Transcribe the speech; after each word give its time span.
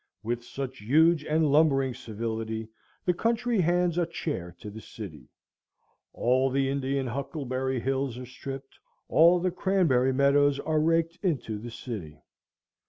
With 0.23 0.43
such 0.43 0.79
huge 0.79 1.23
and 1.25 1.51
lumbering 1.51 1.93
civility 1.93 2.67
the 3.05 3.13
country 3.13 3.61
hands 3.61 3.99
a 3.99 4.07
chair 4.07 4.55
to 4.59 4.71
the 4.71 4.81
city. 4.81 5.29
All 6.11 6.49
the 6.49 6.69
Indian 6.69 7.05
huckleberry 7.05 7.79
hills 7.79 8.17
are 8.17 8.25
stripped, 8.25 8.79
all 9.09 9.39
the 9.39 9.51
cranberry 9.51 10.11
meadows 10.11 10.59
are 10.61 10.79
raked 10.79 11.19
into 11.21 11.59
the 11.59 11.69
city. 11.69 12.17